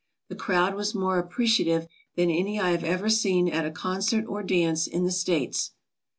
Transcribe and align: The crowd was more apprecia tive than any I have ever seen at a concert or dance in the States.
The 0.29 0.35
crowd 0.35 0.73
was 0.73 0.95
more 0.95 1.21
apprecia 1.21 1.63
tive 1.63 1.87
than 2.15 2.31
any 2.31 2.59
I 2.59 2.71
have 2.71 2.83
ever 2.83 3.07
seen 3.07 3.47
at 3.47 3.67
a 3.67 3.69
concert 3.71 4.25
or 4.27 4.41
dance 4.41 4.87
in 4.87 5.03
the 5.03 5.11
States. 5.11 5.73